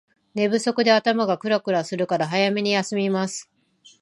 [0.33, 3.51] 寝不足で頭がクラクラするから早めに休みます